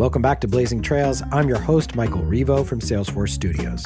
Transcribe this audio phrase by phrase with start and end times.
[0.00, 1.22] Welcome back to Blazing Trails.
[1.30, 3.84] I'm your host, Michael Rivo from Salesforce Studios.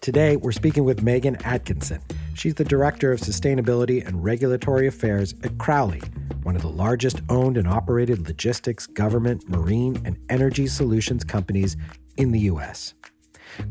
[0.00, 2.00] Today, we're speaking with Megan Atkinson.
[2.32, 6.00] She's the Director of Sustainability and Regulatory Affairs at Crowley,
[6.44, 11.76] one of the largest owned and operated logistics, government, marine, and energy solutions companies
[12.16, 12.94] in the U.S.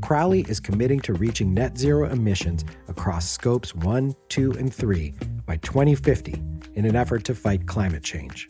[0.02, 5.14] Crowley is committing to reaching net zero emissions across scopes 1, 2, and 3
[5.46, 6.42] by 2050
[6.76, 8.50] in an effort to fight climate change.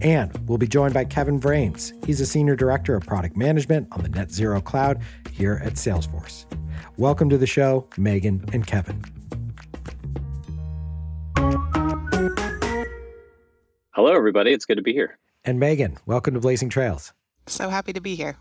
[0.00, 1.92] And we'll be joined by Kevin Vranes.
[2.04, 5.02] He's a Senior Director of Product Management on the Net Zero Cloud
[5.32, 6.46] here at Salesforce.
[6.96, 9.02] Welcome to the show, Megan and Kevin.
[13.90, 14.52] Hello, everybody.
[14.52, 15.18] It's good to be here.
[15.44, 17.12] And Megan, welcome to Blazing Trails.
[17.46, 18.36] So happy to be here.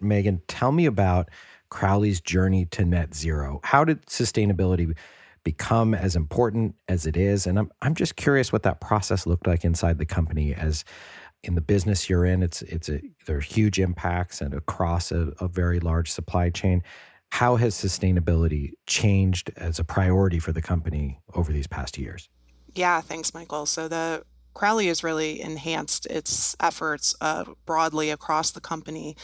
[0.00, 1.30] Megan, tell me about
[1.70, 3.60] Crowley's journey to net zero.
[3.64, 4.96] How did sustainability
[5.44, 7.46] become as important as it is?
[7.46, 10.84] And I'm I'm just curious what that process looked like inside the company as
[11.42, 12.42] in the business you're in.
[12.42, 16.82] It's it's a there are huge impacts and across a, a very large supply chain.
[17.30, 22.28] How has sustainability changed as a priority for the company over these past years?
[22.74, 23.66] Yeah, thanks, Michael.
[23.66, 24.24] So the
[24.56, 29.14] Crowley has really enhanced its efforts uh, broadly across the company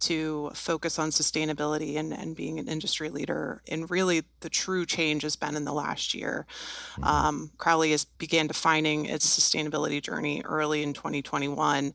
[0.00, 3.60] to focus on sustainability and, and being an industry leader.
[3.68, 6.46] And really, the true change has been in the last year.
[6.92, 7.04] Mm-hmm.
[7.04, 11.92] Um, Crowley has began defining its sustainability journey early in 2021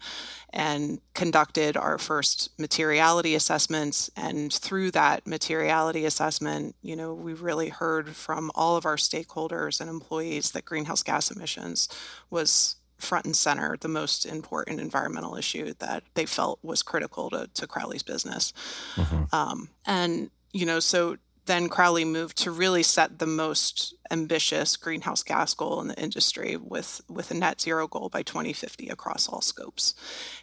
[0.51, 4.11] and conducted our first materiality assessments.
[4.15, 9.81] And through that materiality assessment, you know, we really heard from all of our stakeholders
[9.81, 11.89] and employees that greenhouse gas emissions
[12.29, 17.47] was front and center the most important environmental issue that they felt was critical to,
[17.53, 18.53] to Crowley's business.
[18.95, 19.35] Mm-hmm.
[19.35, 25.23] Um, and, you know, so then Crowley moved to really set the most ambitious greenhouse
[25.23, 29.41] gas goal in the industry with, with a net zero goal by 2050 across all
[29.41, 29.93] scopes.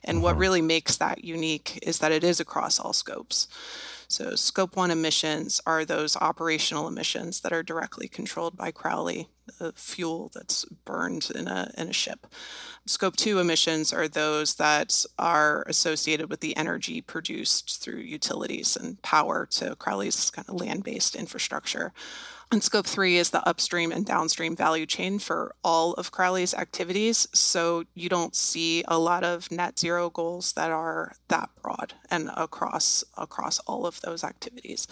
[0.05, 0.25] And mm-hmm.
[0.25, 3.49] what really makes that unique is that it is across all scopes.
[4.09, 9.73] So, scope one emissions are those operational emissions that are directly controlled by Crowley, the
[9.73, 12.27] fuel that's burned in a, in a ship.
[12.87, 19.01] Scope two emissions are those that are associated with the energy produced through utilities and
[19.03, 21.93] power to Crowley's kind of land based infrastructure.
[22.53, 27.29] And scope three is the upstream and downstream value chain for all of Crowley's activities.
[27.33, 32.29] So you don't see a lot of net zero goals that are that broad and
[32.37, 34.89] across across all of those activities.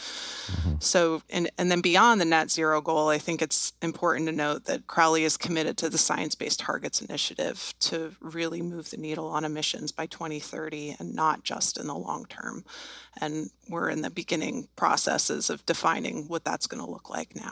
[0.47, 0.75] Mm-hmm.
[0.79, 4.67] So and and then beyond the net zero goal, I think it's important to note
[4.67, 9.27] that Crowley is committed to the Science Based Targets Initiative to really move the needle
[9.27, 12.65] on emissions by 2030 and not just in the long term.
[13.21, 17.48] And we're in the beginning processes of defining what that's going to look like now.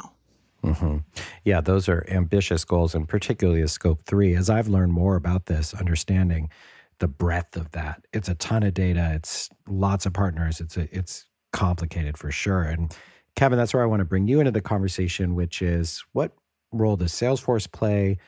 [0.67, 0.97] Mm-hmm.
[1.45, 4.35] Yeah, those are ambitious goals, and particularly a scope three.
[4.35, 6.51] As I've learned more about this, understanding
[6.99, 9.13] the breadth of that, it's a ton of data.
[9.15, 10.61] It's lots of partners.
[10.61, 12.63] It's a, it's complicated for sure.
[12.63, 12.95] And
[13.35, 16.33] Kevin, that's where I want to bring you into the conversation, which is what
[16.73, 18.19] role does Salesforce play?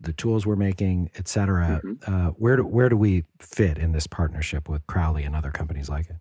[0.00, 1.80] The tools we're making, et cetera.
[1.84, 2.14] Mm-hmm.
[2.14, 5.88] Uh, where do where do we fit in this partnership with Crowley and other companies
[5.88, 6.16] like it?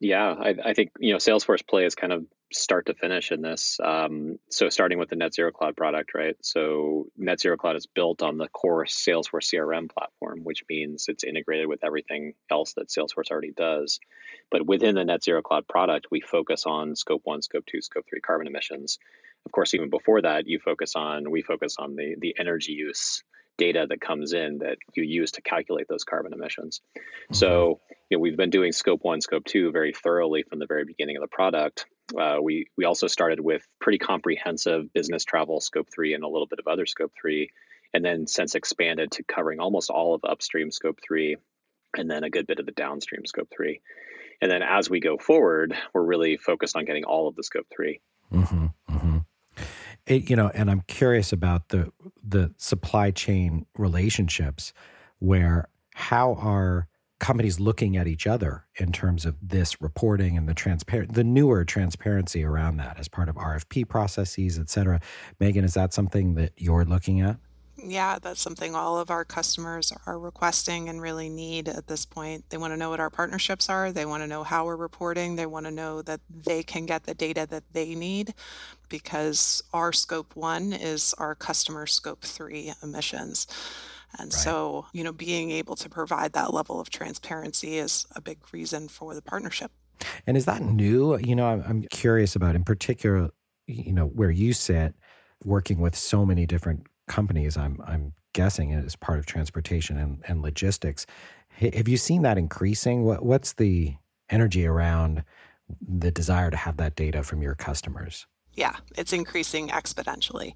[0.00, 3.42] Yeah, I, I, think you know Salesforce play is kind of start to finish in
[3.42, 3.78] this.
[3.82, 6.36] Um, so starting with the Net Zero Cloud product, right?
[6.42, 11.24] So Net Zero Cloud is built on the core Salesforce CRM platform, which means it's
[11.24, 14.00] integrated with everything else that Salesforce already does.
[14.50, 18.06] But within the Net Zero Cloud product, we focus on Scope One, Scope Two, Scope
[18.08, 18.98] Three carbon emissions.
[19.44, 23.22] Of course, even before that, you focus on we focus on the the energy use
[23.58, 26.80] data that comes in that you use to calculate those carbon emissions.
[26.96, 27.34] Mm-hmm.
[27.34, 30.84] So, you know, we've been doing scope one, scope two very thoroughly from the very
[30.84, 31.86] beginning of the product.
[32.18, 36.46] Uh, we we also started with pretty comprehensive business travel scope three and a little
[36.46, 37.50] bit of other scope three,
[37.94, 41.36] and then since expanded to covering almost all of upstream scope three,
[41.96, 43.80] and then a good bit of the downstream scope three.
[44.42, 47.68] And then as we go forward, we're really focused on getting all of the scope
[47.74, 48.00] 3
[48.32, 49.18] mm-hmm, mm-hmm.
[50.04, 54.72] It, you know, and I'm curious about the the supply chain relationships
[55.20, 56.88] where how are
[57.22, 61.64] companies looking at each other in terms of this reporting and the transparent the newer
[61.64, 65.00] transparency around that as part of RFP processes, et cetera.
[65.38, 67.36] Megan, is that something that you're looking at?
[67.76, 72.44] Yeah, that's something all of our customers are requesting and really need at this point.
[72.50, 73.92] They want to know what our partnerships are.
[73.92, 75.36] They want to know how we're reporting.
[75.36, 78.34] They want to know that they can get the data that they need
[78.88, 83.46] because our scope one is our customer scope three emissions.
[84.18, 84.32] And right.
[84.32, 88.88] so, you know, being able to provide that level of transparency is a big reason
[88.88, 89.72] for the partnership.
[90.26, 91.16] And is that new?
[91.16, 93.30] You know, I'm, I'm curious about, in particular,
[93.66, 94.94] you know, where you sit
[95.44, 100.42] working with so many different companies, I'm, I'm guessing, as part of transportation and, and
[100.42, 101.06] logistics.
[101.50, 103.04] Have you seen that increasing?
[103.04, 103.94] What, what's the
[104.30, 105.24] energy around
[105.80, 108.26] the desire to have that data from your customers?
[108.54, 110.54] Yeah, it's increasing exponentially.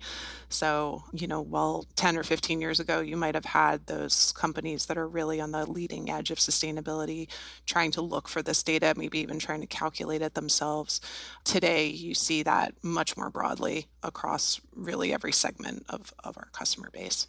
[0.49, 4.87] So, you know, while 10 or 15 years ago, you might have had those companies
[4.87, 7.29] that are really on the leading edge of sustainability
[7.65, 11.01] trying to look for this data, maybe even trying to calculate it themselves.
[11.45, 16.91] Today, you see that much more broadly across really every segment of, of our customer
[16.93, 17.29] base.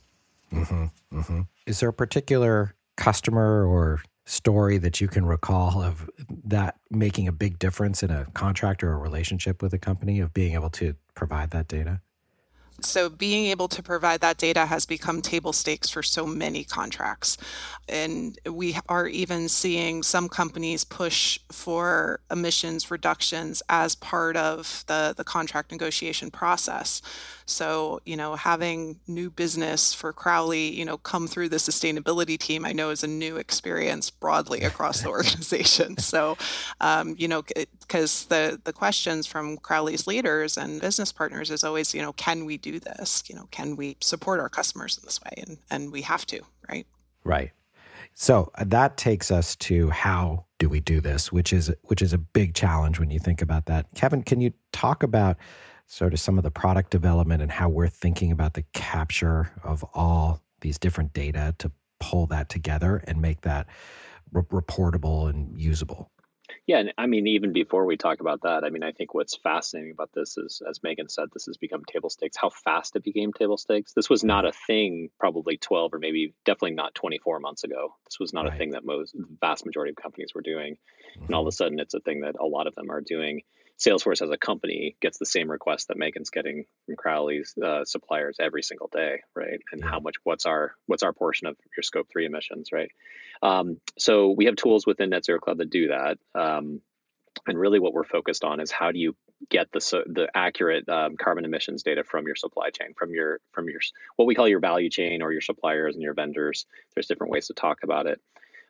[0.54, 1.42] Mm-hmm, mm-hmm.
[1.66, 6.10] Is there a particular customer or story that you can recall of
[6.44, 10.34] that making a big difference in a contract or a relationship with a company of
[10.34, 12.02] being able to provide that data?
[12.80, 17.38] So, being able to provide that data has become table stakes for so many contracts.
[17.90, 25.14] And we are even seeing some companies push for emissions reductions as part of the,
[25.16, 27.02] the contract negotiation process.
[27.46, 32.66] So, you know, having new business for Crowley, you know, come through the sustainability team,
[32.66, 35.98] I know is a new experience broadly across the organization.
[35.98, 36.38] So,
[36.82, 37.44] um, you know,
[37.80, 42.44] because the the questions from Crowley's leaders and business partners is always, you know, can
[42.44, 43.24] we do this?
[43.28, 45.44] You know, can we support our customers in this way?
[45.46, 46.86] And and we have to, right?
[47.24, 47.52] Right.
[48.14, 52.14] So uh, that takes us to how do we do this, which is which is
[52.14, 53.88] a big challenge when you think about that.
[53.96, 55.38] Kevin, can you talk about
[55.88, 59.84] sort of some of the product development and how we're thinking about the capture of
[59.94, 63.68] all these different data to pull that together and make that
[64.32, 66.12] re- reportable and usable.
[66.68, 69.38] Yeah, and I mean, even before we talk about that, I mean, I think what's
[69.38, 72.36] fascinating about this is, as Megan said, this has become table stakes.
[72.36, 73.94] How fast it became table stakes.
[73.94, 77.96] This was not a thing probably 12 or maybe definitely not 24 months ago.
[78.06, 78.54] This was not right.
[78.54, 81.26] a thing that most vast majority of companies were doing, mm-hmm.
[81.28, 83.44] and all of a sudden, it's a thing that a lot of them are doing.
[83.80, 88.38] Salesforce as a company gets the same request that Megan's getting from Crowley's uh, suppliers
[88.40, 89.60] every single day, right?
[89.72, 89.90] And yeah.
[89.90, 92.90] how much what's our what's our portion of your scope three emissions, right?
[93.44, 96.18] Um, so we have tools within Net Zero Cloud that do that.
[96.34, 96.82] Um,
[97.46, 99.16] and really, what we're focused on is how do you
[99.52, 103.70] get the the accurate um, carbon emissions data from your supply chain, from your from
[103.70, 103.80] your
[104.16, 106.66] what we call your value chain or your suppliers and your vendors.
[106.96, 108.20] There's different ways to talk about it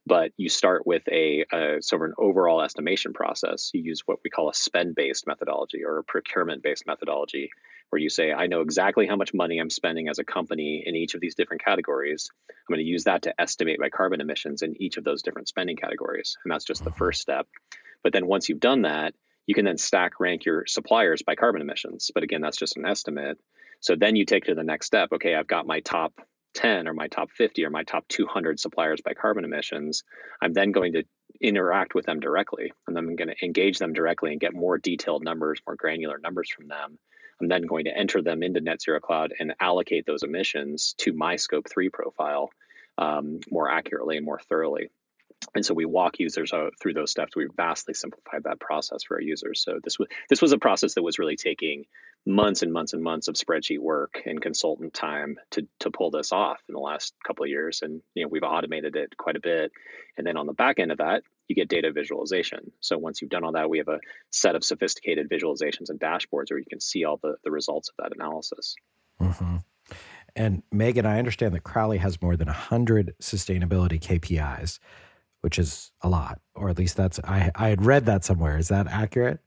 [0.08, 3.72] but you start with a, a, sort of an overall estimation process.
[3.74, 7.50] You use what we call a spend based methodology or a procurement based methodology,
[7.90, 10.96] where you say, I know exactly how much money I'm spending as a company in
[10.96, 12.30] each of these different categories.
[12.50, 15.50] I'm going to use that to estimate my carbon emissions in each of those different
[15.50, 16.38] spending categories.
[16.44, 16.98] And that's just the mm-hmm.
[16.98, 17.48] first step.
[18.04, 19.14] But then once you've done that,
[19.46, 22.12] you can then stack rank your suppliers by carbon emissions.
[22.14, 23.38] But again, that's just an estimate.
[23.80, 25.10] So then you take to the next step.
[25.14, 26.14] Okay, I've got my top
[26.58, 30.04] 10 or my top 50 or my top 200 suppliers by carbon emissions,
[30.42, 31.04] I'm then going to
[31.40, 32.74] interact with them directly.
[32.88, 36.50] And I'm going to engage them directly and get more detailed numbers, more granular numbers
[36.50, 36.98] from them.
[37.40, 41.14] I'm then going to enter them into Net Zero Cloud and allocate those emissions to
[41.14, 42.50] my Scope 3 profile
[42.98, 44.90] um, more accurately and more thoroughly.
[45.56, 46.52] And so we walk users
[46.82, 47.36] through those steps.
[47.36, 49.62] We vastly simplified that process for our users.
[49.64, 51.86] So this was this was a process that was really taking
[52.26, 56.32] months and months and months of spreadsheet work and consultant time to to pull this
[56.32, 57.82] off in the last couple of years.
[57.82, 59.72] And you know we've automated it quite a bit.
[60.18, 62.72] And then on the back end of that, you get data visualization.
[62.80, 64.00] So once you've done all that, we have a
[64.32, 67.96] set of sophisticated visualizations and dashboards where you can see all the the results of
[68.04, 68.76] that analysis.
[69.22, 69.58] Mm-hmm.
[70.36, 74.78] And Megan, I understand that Crowley has more than 100 sustainability KPIs
[75.48, 78.58] which is a lot, or at least that's I I had read that somewhere.
[78.58, 79.40] Is that accurate?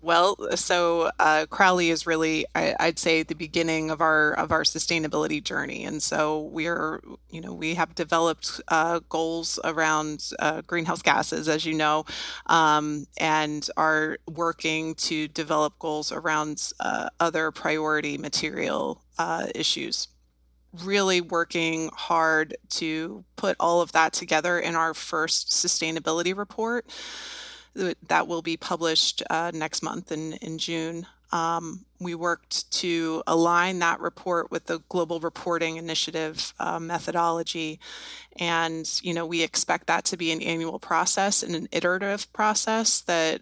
[0.00, 4.62] Well, so uh, Crowley is really, I, would say, the beginning of our of our
[4.62, 11.02] sustainability journey, and so we're, you know, we have developed uh, goals around uh, greenhouse
[11.02, 12.06] gases, as you know,
[12.46, 20.08] um, and are working to develop goals around uh, other priority material uh, issues
[20.72, 26.86] really working hard to put all of that together in our first sustainability report
[27.74, 31.06] that will be published uh, next month in, in June.
[31.30, 37.80] Um, we worked to align that report with the Global Reporting Initiative uh, methodology.
[38.38, 43.00] And, you know, we expect that to be an annual process and an iterative process
[43.02, 43.40] that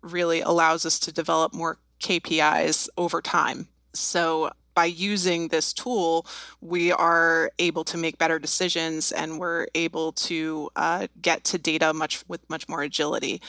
[0.00, 3.68] really allows us to develop more KPIs over time.
[3.94, 6.26] So by using this tool,
[6.60, 11.92] we are able to make better decisions and we're able to uh, get to data
[11.92, 13.40] much with much more agility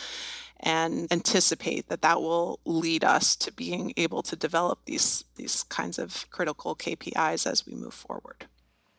[0.59, 5.99] and anticipate that that will lead us to being able to develop these these kinds
[5.99, 8.47] of critical KPIs as we move forward.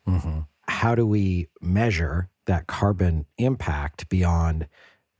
[0.07, 0.41] Mm-hmm.
[0.67, 4.67] How do we measure that carbon impact beyond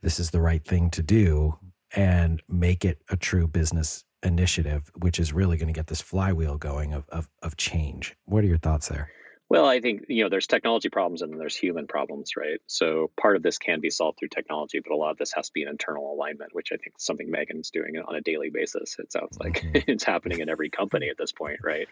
[0.00, 1.58] this is the right thing to do
[1.94, 6.58] and make it a true business initiative, which is really going to get this flywheel
[6.58, 8.16] going of, of, of change.
[8.24, 9.10] What are your thoughts there?
[9.50, 12.60] Well, I think you know there's technology problems and then there's human problems, right?
[12.66, 15.46] So part of this can be solved through technology, but a lot of this has
[15.46, 18.50] to be an internal alignment, which I think is something Megan's doing on a daily
[18.50, 18.96] basis.
[18.98, 19.78] It sounds like mm-hmm.
[19.90, 21.88] it's happening in every company at this point, right?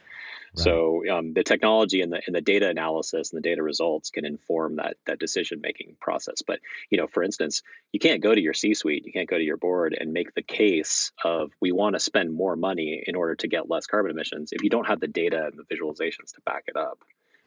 [0.55, 0.63] right.
[0.63, 4.27] So um, the technology and the and the data analysis and the data results can
[4.27, 6.43] inform that that decision making process.
[6.47, 6.61] But
[6.91, 9.57] you know, for instance, you can't go to your C-suite, you can't go to your
[9.57, 13.49] board and make the case of we want to spend more money in order to
[13.49, 16.65] get less carbon emissions if you don't have the data and the visualizations to back
[16.67, 16.99] it up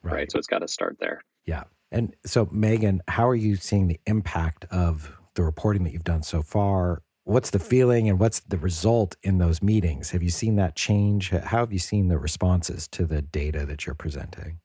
[0.04, 0.14] right?
[0.14, 0.32] right?
[0.32, 1.24] So it's got to start there.
[1.46, 1.64] Yeah.
[1.92, 6.24] And so, Megan, how are you seeing the impact of the reporting that you've done
[6.24, 7.02] so far?
[7.24, 10.12] What's the feeling and what's the result in those meetings?
[10.12, 11.30] Have you seen that change?
[11.30, 14.60] How have you seen the responses to the data that you're presenting?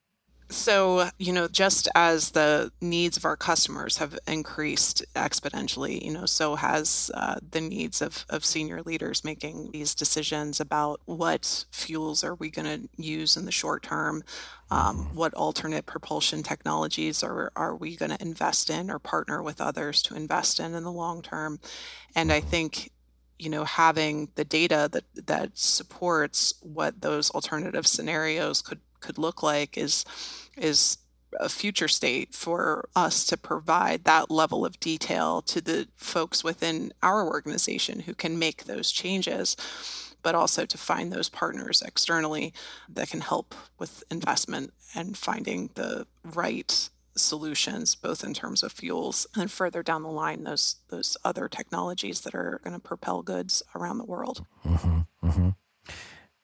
[0.50, 6.26] So, you know, just as the needs of our customers have increased exponentially, you know,
[6.26, 12.22] so has uh, the needs of, of senior leaders making these decisions about what fuels
[12.22, 14.22] are we going to use in the short term,
[14.74, 15.16] um, mm-hmm.
[15.16, 20.02] what alternate propulsion technologies are, are we going to invest in or partner with others
[20.02, 21.60] to invest in in the long term.
[22.14, 22.90] And I think
[23.38, 29.42] you know having the data that that supports what those alternative scenarios could could look
[29.42, 30.04] like is
[30.56, 30.98] is
[31.40, 36.92] a future state for us to provide that level of detail to the folks within
[37.02, 39.56] our organization who can make those changes
[40.24, 42.52] but also to find those partners externally
[42.88, 49.24] that can help with investment and finding the right solutions both in terms of fuels
[49.36, 53.62] and further down the line those those other technologies that are going to propel goods
[53.76, 55.50] around the world mm-hmm, mm-hmm.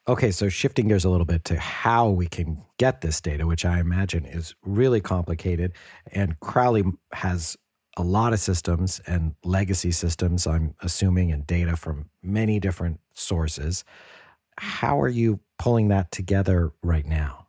[0.07, 3.65] Okay, so shifting gears a little bit to how we can get this data, which
[3.65, 5.73] I imagine is really complicated.
[6.11, 6.83] And Crowley
[7.13, 7.55] has
[7.97, 13.83] a lot of systems and legacy systems, I'm assuming, and data from many different sources.
[14.57, 17.47] How are you pulling that together right now?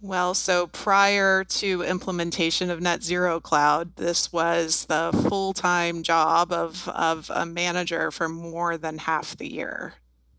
[0.00, 6.52] Well, so prior to implementation of Net Zero Cloud, this was the full time job
[6.52, 9.94] of, of a manager for more than half the year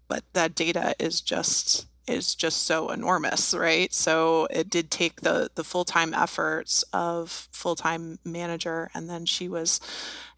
[0.09, 3.93] but that data is just is just so enormous, right?
[3.93, 9.25] So it did take the the full time efforts of full time manager, and then
[9.25, 9.79] she was,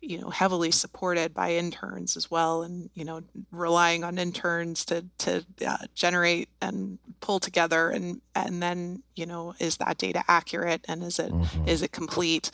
[0.02, 5.06] you know, heavily supported by interns as well, and you know, relying on interns to
[5.20, 10.86] to uh, generate and pull together, and and then you know, is that data accurate
[10.88, 11.68] and is it mm-hmm.
[11.68, 12.52] is it complete?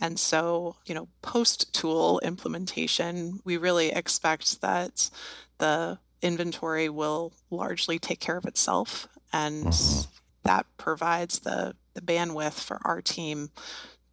[0.00, 5.10] And so you know, post tool implementation, we really expect that
[5.58, 9.08] the inventory will largely take care of itself.
[9.32, 10.10] And mm-hmm.
[10.44, 13.50] that provides the, the bandwidth for our team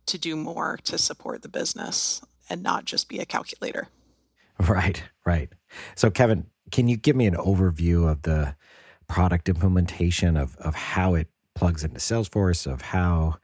[0.06, 3.88] to do more to support the business and not just be a calculator.
[4.60, 5.50] Right, right.
[5.96, 8.56] So, Kevin, can you give me an overview of the
[9.08, 13.36] product implementation of, of how it plugs into Salesforce, of how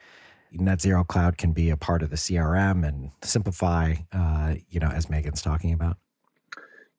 [0.51, 4.89] Net Zero Cloud can be a part of the CRM and simplify, uh, you know,
[4.89, 5.97] as Megan's talking about?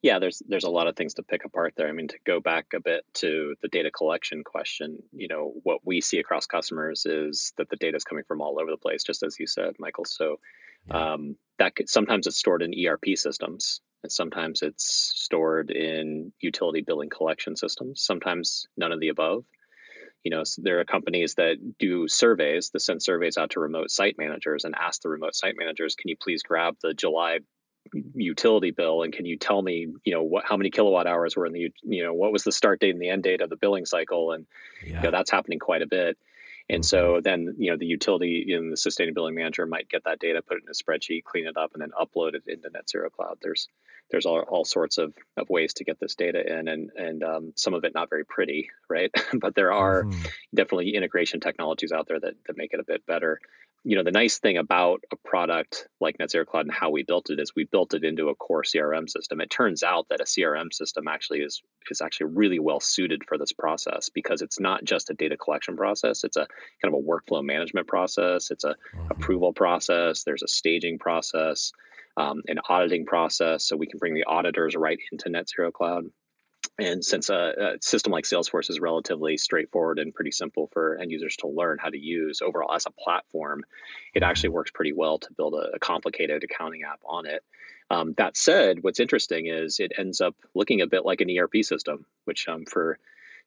[0.02, 1.88] Yeah, there's there's a lot of things to pick apart there.
[1.88, 5.80] I mean, to go back a bit to the data collection question, you know, what
[5.85, 9.02] we see across customers is that the data is coming from all over the place,
[9.02, 10.07] just as you said, Michael.
[10.07, 10.40] So
[10.90, 16.80] um, that could, sometimes it's stored in ERP systems, and sometimes it's stored in utility
[16.80, 18.02] billing collection systems.
[18.02, 19.45] Sometimes none of the above.
[20.25, 23.90] You know, so there are companies that do surveys, that send surveys out to remote
[23.90, 27.40] site managers and ask the remote site managers, "Can you please grab the July
[28.14, 31.47] utility bill and can you tell me you know what how many kilowatt hours were
[31.47, 33.56] in the you know what was the start date and the end date of the
[33.56, 34.47] billing cycle and
[34.85, 34.97] yeah.
[34.97, 36.16] you know that's happening quite a bit
[36.68, 37.23] and so mm-hmm.
[37.23, 40.62] then you know the utility in the sustainability manager might get that data put it
[40.62, 43.68] in a spreadsheet clean it up and then upload it into net zero cloud there's
[44.11, 47.52] there's all, all sorts of, of ways to get this data in and and um,
[47.56, 50.23] some of it not very pretty right but there are mm-hmm.
[50.54, 53.40] definitely integration technologies out there that, that make it a bit better
[53.84, 57.02] you know the nice thing about a product like net zero cloud and how we
[57.02, 59.40] built it is we built it into a core crm system.
[59.40, 63.38] It turns out that a crm system actually is is actually really well suited for
[63.38, 66.25] this process because it's not just a data collection process.
[66.25, 66.46] It's a
[66.82, 68.50] kind of a workflow management process.
[68.50, 69.10] It's a mm-hmm.
[69.10, 70.25] approval process.
[70.25, 71.72] There's a staging process
[72.16, 73.64] um, an auditing process.
[73.66, 76.04] So we can bring the auditors right into net zero cloud
[76.79, 81.11] and since a, a, system like Salesforce is relatively straightforward and pretty simple for end
[81.11, 83.64] users to learn how to use overall as a platform,
[84.14, 87.45] it actually works pretty well to build a, a complicated accounting app on it.
[87.90, 91.64] Um, that said, what's interesting is it ends up looking a bit like an ERP
[91.64, 92.99] system, which um, for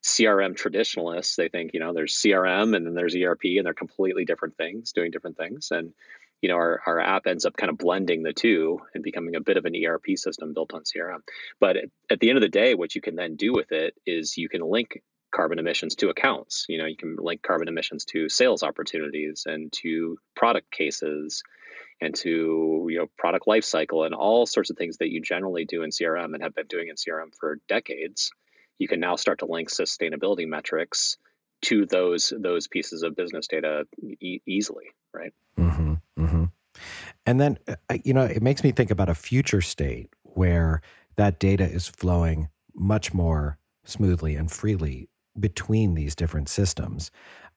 [0.02, 4.26] CRM traditionalists, they think, you know, there's CRM and then there's ERP and they're completely
[4.26, 5.70] different things, doing different things.
[5.70, 5.94] And
[6.44, 9.40] you know, our, our app ends up kind of blending the two and becoming a
[9.40, 11.20] bit of an ERP system built on CRM.
[11.58, 11.78] But
[12.10, 14.50] at, the end of the day, what you can then do with it is you
[14.50, 15.00] can link
[15.34, 16.66] carbon emissions to accounts.
[16.68, 21.42] You know, you can link carbon emissions to sales opportunities and to product cases
[22.02, 25.64] and to you know product life cycle and all sorts of things that you generally
[25.64, 28.30] do in CRM and have been doing in CRM for decades.
[28.78, 31.16] You can now start to link sustainability metrics
[31.62, 33.86] to those those pieces of business data
[34.20, 35.32] e- easily, right?
[35.58, 35.93] Mm-hmm.
[37.26, 40.82] And then uh, you know it makes me think about a future state where
[41.16, 47.10] that data is flowing much more smoothly and freely between these different systems.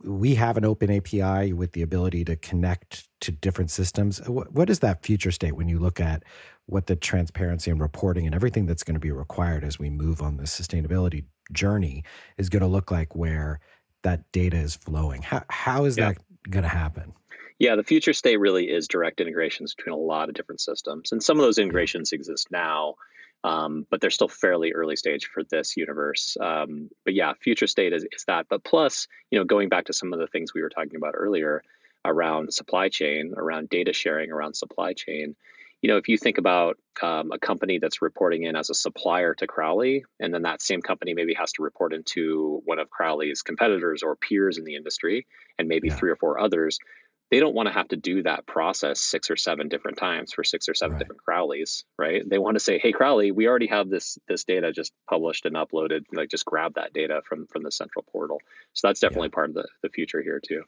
[0.04, 4.20] We have an open API with the ability to connect to different systems.
[4.28, 6.24] What is that future state when you look at
[6.66, 10.22] what the transparency and reporting and everything that's going to be required as we move
[10.22, 12.04] on the sustainability journey
[12.38, 13.60] is going to look like where
[14.04, 15.22] that data is flowing?
[15.22, 16.10] How, how is yeah.
[16.10, 16.18] that
[16.50, 17.14] going to happen?
[17.60, 21.12] Yeah, the future state really is direct integrations between a lot of different systems.
[21.12, 22.96] And some of those integrations exist now
[23.44, 26.38] um, but they're still fairly early stage for this universe.
[26.42, 28.48] Um, but yeah, future state is, is that.
[28.50, 31.14] But plus, you know, going back to some of the things we were talking about
[31.16, 31.64] earlier
[32.06, 35.36] around supply chain, around data sharing, around supply chain.
[35.82, 39.36] You know, if you think about um, a company that's reporting in as a supplier
[39.36, 43.44] to Crowley, and then that same company maybe has to report into one of Crowley's
[43.44, 45.28] competitors or peers in the industry,
[45.60, 45.96] and maybe yeah.
[45.96, 46.80] three or four others,
[47.30, 50.44] they don't want to have to do that process six or seven different times for
[50.44, 51.00] six or seven right.
[51.00, 52.28] different Crowleys, right?
[52.28, 55.56] They want to say, "Hey, Crowley, we already have this this data just published and
[55.56, 56.02] uploaded.
[56.14, 58.40] Like, just grab that data from from the central portal."
[58.74, 59.36] So that's definitely yeah.
[59.36, 60.64] part of the the future here too.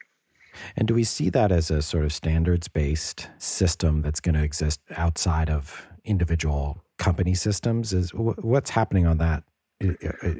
[0.76, 4.42] And do we see that as a sort of standards based system that's going to
[4.42, 7.92] exist outside of individual company systems?
[7.92, 9.44] Is what's happening on that?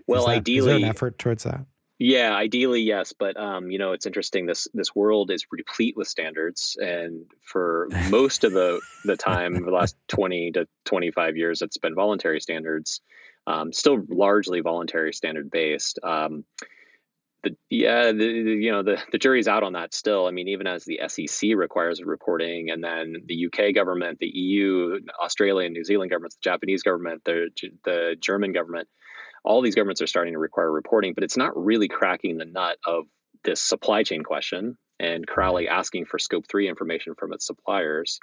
[0.07, 1.65] well, that, ideally, is there an effort towards that?
[2.03, 4.47] Yeah, ideally, yes, but um, you know, it's interesting.
[4.47, 9.71] This this world is replete with standards, and for most of the the time, the
[9.71, 13.03] last twenty to twenty five years, it's been voluntary standards,
[13.47, 15.99] um, still largely voluntary standard based.
[16.03, 16.47] Um,
[17.43, 20.27] the, yeah, the, the, you know the the jury's out on that still.
[20.27, 25.01] I mean, even as the SEC requires reporting, and then the UK government, the EU,
[25.23, 27.51] Australia, and New Zealand governments, the Japanese government, the
[27.85, 28.89] the German government
[29.45, 32.79] all these governments are starting to require reporting, but it's not really cracking the nut
[32.87, 33.05] of
[33.45, 38.21] this supply chain question and Crowley asking for scope three information from its suppliers.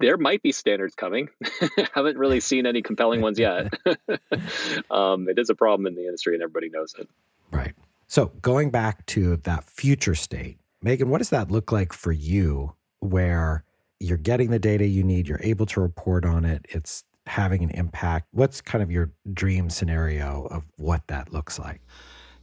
[0.00, 1.28] There might be standards coming.
[1.94, 3.72] Haven't really seen any compelling ones yet.
[4.90, 7.08] um, it is a problem in the industry and everybody knows it.
[7.50, 7.74] Right.
[8.08, 12.74] So going back to that future state, Megan, what does that look like for you
[13.00, 13.64] where
[14.00, 17.70] you're getting the data you need, you're able to report on it, it's having an
[17.70, 18.26] impact.
[18.32, 21.80] What's kind of your dream scenario of what that looks like?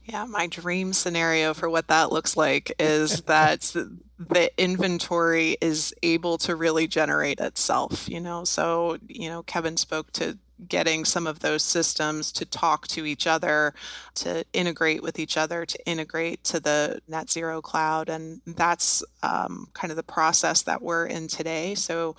[0.04, 3.74] Yeah, my dream scenario for what that looks like is that
[4.18, 8.44] the inventory is able to really generate itself, you know.
[8.44, 13.26] So, you know, Kevin spoke to getting some of those systems to talk to each
[13.26, 13.74] other,
[14.14, 18.08] to integrate with each other, to integrate to the net zero cloud.
[18.08, 21.74] And that's um, kind of the process that we're in today.
[21.74, 22.16] So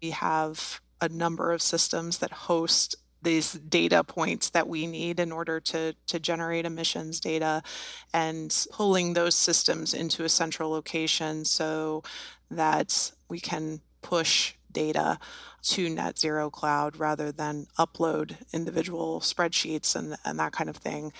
[0.00, 5.30] we have a number of systems that host these data points that we need in
[5.30, 7.62] order to, to generate emissions data
[8.14, 12.02] and pulling those systems into a central location so
[12.50, 15.18] that we can push data
[15.62, 21.12] to net zero cloud rather than upload individual spreadsheets and, and that kind of thing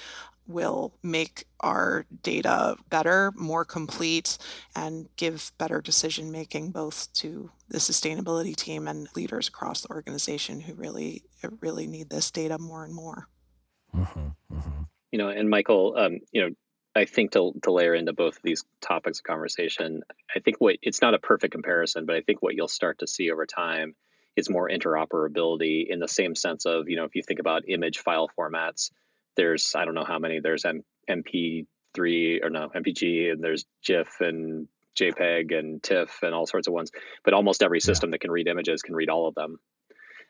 [0.47, 4.39] will make our data better, more complete,
[4.75, 10.61] and give better decision making both to the sustainability team and leaders across the organization
[10.61, 11.23] who really
[11.61, 13.29] really need this data more and more.
[13.95, 14.83] Mm-hmm, mm-hmm.
[15.13, 16.55] You know, and Michael, um, you know,
[16.95, 20.03] I think to to layer into both of these topics of conversation,
[20.35, 23.07] I think what it's not a perfect comparison, but I think what you'll start to
[23.07, 23.95] see over time
[24.37, 27.99] is more interoperability in the same sense of you know if you think about image
[27.99, 28.91] file formats
[29.37, 30.41] there's I don't know how many.
[30.41, 36.47] There's M- MP3 or no MPG, and there's GIF and JPEG and TIFF and all
[36.47, 36.91] sorts of ones.
[37.25, 38.13] But almost every system yeah.
[38.13, 39.59] that can read images can read all of them,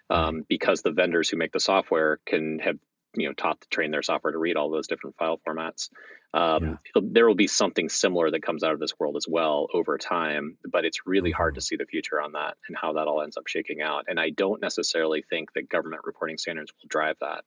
[0.08, 2.76] um, because the vendors who make the software can have
[3.14, 5.88] you know taught to train their software to read all those different file formats.
[6.32, 7.02] Um, yeah.
[7.02, 10.58] There will be something similar that comes out of this world as well over time,
[10.70, 11.64] but it's really hard to mm-hmm.
[11.64, 14.04] see the future on that and how that all ends up shaking out.
[14.06, 17.42] And I don't necessarily think that government reporting standards will drive that.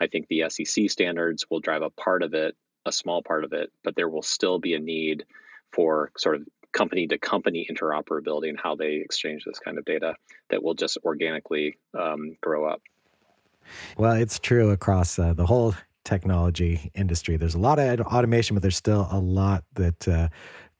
[0.00, 3.52] I think the SEC standards will drive a part of it, a small part of
[3.52, 5.24] it, but there will still be a need
[5.72, 10.14] for sort of company to company interoperability and how they exchange this kind of data
[10.50, 12.80] that will just organically um, grow up.
[13.96, 15.74] Well, it's true across uh, the whole
[16.04, 17.36] technology industry.
[17.36, 20.28] There's a lot of automation, but there's still a lot that uh,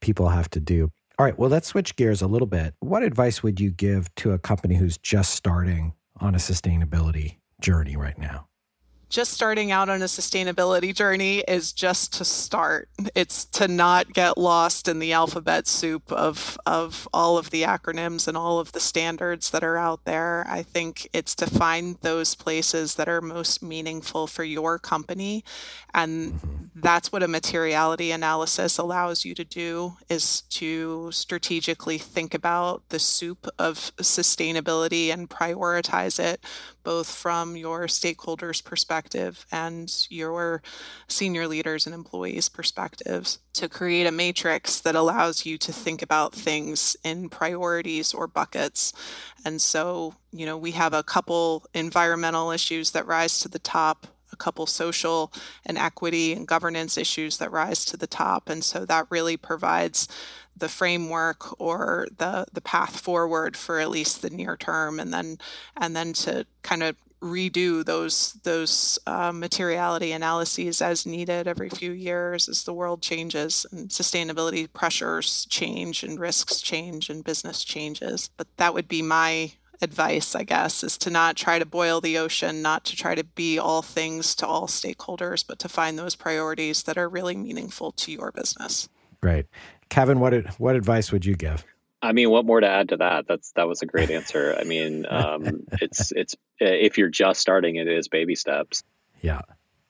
[0.00, 0.90] people have to do.
[1.18, 2.74] All right, well, let's switch gears a little bit.
[2.80, 7.96] What advice would you give to a company who's just starting on a sustainability journey
[7.96, 8.48] right now?
[9.12, 12.88] Just starting out on a sustainability journey is just to start.
[13.14, 18.26] It's to not get lost in the alphabet soup of of all of the acronyms
[18.26, 20.46] and all of the standards that are out there.
[20.48, 25.44] I think it's to find those places that are most meaningful for your company
[25.92, 32.88] and that's what a materiality analysis allows you to do is to strategically think about
[32.88, 36.42] the soup of sustainability and prioritize it
[36.82, 39.01] both from your stakeholders perspective
[39.50, 40.62] and your
[41.08, 46.34] senior leaders and employees perspectives to create a matrix that allows you to think about
[46.34, 48.92] things in priorities or buckets
[49.44, 54.06] and so you know we have a couple environmental issues that rise to the top
[54.32, 55.32] a couple social
[55.64, 58.48] and equity and governance issues that rise to the top.
[58.48, 60.08] And so that really provides
[60.56, 65.38] the framework or the the path forward for at least the near term and then
[65.76, 71.92] and then to kind of redo those those uh, materiality analyses as needed every few
[71.92, 78.30] years as the world changes and sustainability pressures change and risks change and business changes
[78.36, 82.16] but that would be my advice, I guess, is to not try to boil the
[82.16, 86.14] ocean, not to try to be all things to all stakeholders, but to find those
[86.14, 88.88] priorities that are really meaningful to your business.
[89.20, 89.46] Great.
[89.88, 91.64] Kevin, what what advice would you give?
[92.02, 93.26] I mean, what more to add to that?
[93.28, 94.56] That's that was a great answer.
[94.58, 98.82] I mean, um, it's it's if you're just starting, it is baby steps.
[99.20, 99.42] Yeah.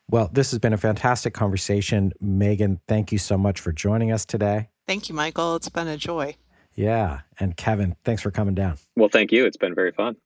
[0.09, 2.79] Well, this has been a fantastic conversation, Megan.
[2.87, 4.69] Thank you so much for joining us today.
[4.87, 5.55] Thank you, Michael.
[5.55, 6.35] It's been a joy.
[6.75, 7.21] Yeah.
[7.39, 8.77] And Kevin, thanks for coming down.
[8.95, 9.45] Well, thank you.
[9.45, 10.17] It's been very fun.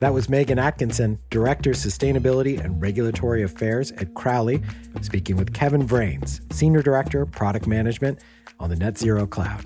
[0.00, 4.62] That was Megan Atkinson, Director Sustainability and Regulatory Affairs at Crowley,
[5.00, 8.18] speaking with Kevin Vranes, Senior Director, Product Management
[8.58, 9.64] on the Net Zero Cloud.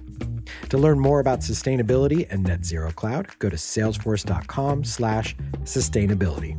[0.71, 6.57] To learn more about sustainability and Net Zero Cloud, go to salesforce.com slash sustainability.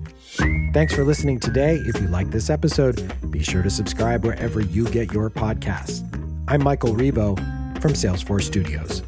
[0.73, 1.75] Thanks for listening today.
[1.75, 6.05] If you like this episode, be sure to subscribe wherever you get your podcasts.
[6.47, 7.37] I'm Michael Rivo
[7.81, 9.03] from Salesforce Studios.